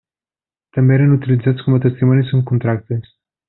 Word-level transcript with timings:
També 0.77 0.95
eren 0.95 1.13
utilitzats 1.17 1.67
com 1.67 1.77
a 1.77 1.81
testimonis 1.87 2.35
en 2.39 2.45
contractes. 2.53 3.17